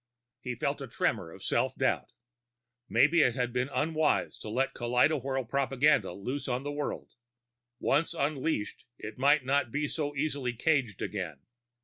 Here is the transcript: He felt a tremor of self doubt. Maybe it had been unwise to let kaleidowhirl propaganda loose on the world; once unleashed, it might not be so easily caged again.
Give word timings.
He 0.39 0.55
felt 0.55 0.81
a 0.81 0.87
tremor 0.87 1.29
of 1.29 1.43
self 1.43 1.75
doubt. 1.77 2.11
Maybe 2.89 3.21
it 3.21 3.35
had 3.35 3.53
been 3.53 3.69
unwise 3.71 4.39
to 4.39 4.49
let 4.49 4.73
kaleidowhirl 4.73 5.47
propaganda 5.47 6.11
loose 6.13 6.47
on 6.47 6.63
the 6.63 6.71
world; 6.71 7.11
once 7.79 8.15
unleashed, 8.15 8.85
it 8.97 9.19
might 9.19 9.45
not 9.45 9.71
be 9.71 9.87
so 9.87 10.15
easily 10.15 10.53
caged 10.53 11.03
again. 11.03 11.41